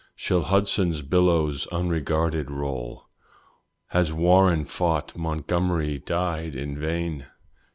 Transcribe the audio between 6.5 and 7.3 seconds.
in vain?